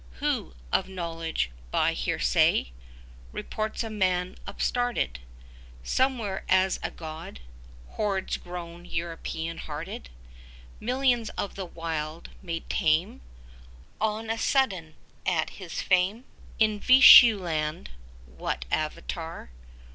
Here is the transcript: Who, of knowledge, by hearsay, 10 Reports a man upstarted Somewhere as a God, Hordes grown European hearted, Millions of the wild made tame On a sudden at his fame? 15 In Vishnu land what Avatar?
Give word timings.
Who, 0.13 0.55
of 0.73 0.89
knowledge, 0.89 1.51
by 1.69 1.93
hearsay, 1.93 2.63
10 2.63 2.71
Reports 3.33 3.83
a 3.83 3.89
man 3.91 4.35
upstarted 4.47 5.19
Somewhere 5.83 6.43
as 6.49 6.79
a 6.81 6.89
God, 6.89 7.39
Hordes 7.89 8.37
grown 8.37 8.83
European 8.85 9.59
hearted, 9.59 10.09
Millions 10.79 11.29
of 11.37 11.53
the 11.53 11.67
wild 11.67 12.29
made 12.41 12.67
tame 12.67 13.21
On 14.01 14.31
a 14.31 14.39
sudden 14.39 14.95
at 15.27 15.51
his 15.61 15.83
fame? 15.83 16.25
15 16.53 16.55
In 16.71 16.79
Vishnu 16.79 17.39
land 17.39 17.91
what 18.25 18.65
Avatar? 18.71 19.51